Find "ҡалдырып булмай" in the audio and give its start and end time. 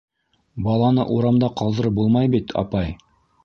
1.61-2.35